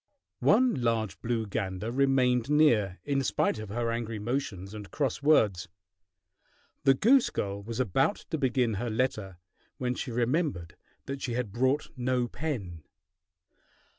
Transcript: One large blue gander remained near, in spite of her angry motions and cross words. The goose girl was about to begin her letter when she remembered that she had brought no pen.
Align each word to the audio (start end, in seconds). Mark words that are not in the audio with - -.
One 0.39 0.73
large 0.81 1.21
blue 1.21 1.45
gander 1.45 1.91
remained 1.91 2.49
near, 2.49 2.97
in 3.05 3.21
spite 3.21 3.59
of 3.59 3.69
her 3.69 3.91
angry 3.91 4.17
motions 4.17 4.73
and 4.73 4.89
cross 4.89 5.21
words. 5.21 5.67
The 6.85 6.95
goose 6.95 7.29
girl 7.29 7.61
was 7.61 7.79
about 7.79 8.15
to 8.31 8.39
begin 8.39 8.73
her 8.81 8.89
letter 8.89 9.37
when 9.77 9.93
she 9.93 10.09
remembered 10.09 10.75
that 11.05 11.21
she 11.21 11.33
had 11.33 11.51
brought 11.51 11.91
no 11.95 12.27
pen. 12.27 12.81